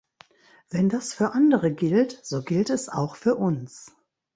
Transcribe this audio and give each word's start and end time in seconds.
Wenn 0.71 0.89
das 0.89 1.13
für 1.13 1.33
andere 1.35 1.71
gilt, 1.71 2.25
so 2.25 2.41
gilt 2.41 2.71
es 2.71 2.89
auch 2.89 3.15
für 3.15 3.35
uns. 3.35 3.95